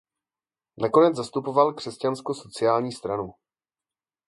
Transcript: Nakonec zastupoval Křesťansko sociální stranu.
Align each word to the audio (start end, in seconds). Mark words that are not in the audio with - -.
Nakonec 0.77 1.15
zastupoval 1.15 1.73
Křesťansko 1.73 2.33
sociální 2.33 2.91
stranu. 2.91 3.33